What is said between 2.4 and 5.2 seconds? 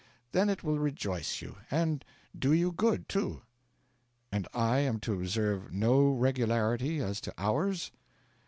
you good, too.' 'And I am to